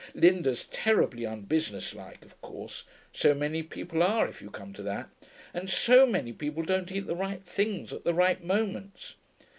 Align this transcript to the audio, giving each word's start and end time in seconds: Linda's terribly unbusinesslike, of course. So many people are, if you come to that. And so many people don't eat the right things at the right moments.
Linda's 0.15 0.63
terribly 0.71 1.25
unbusinesslike, 1.25 2.25
of 2.25 2.41
course. 2.41 2.85
So 3.13 3.35
many 3.35 3.61
people 3.61 4.01
are, 4.01 4.27
if 4.27 4.41
you 4.41 4.49
come 4.49 4.73
to 4.73 4.81
that. 4.81 5.09
And 5.53 5.69
so 5.69 6.07
many 6.07 6.33
people 6.33 6.63
don't 6.63 6.91
eat 6.91 7.05
the 7.05 7.15
right 7.15 7.43
things 7.45 7.93
at 7.93 8.03
the 8.03 8.15
right 8.15 8.43
moments. 8.43 9.13